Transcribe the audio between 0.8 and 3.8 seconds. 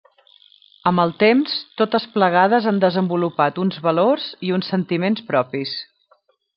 Amb el temps totes plegades han desenvolupat uns